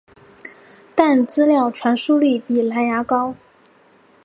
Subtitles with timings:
[0.95, 3.35] 但资料传输率比蓝牙高。